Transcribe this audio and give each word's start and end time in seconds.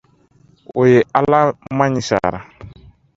U 0.79 0.81
ye 0.91 0.99
alamaɲi 1.19 2.01
sara. 2.09 2.39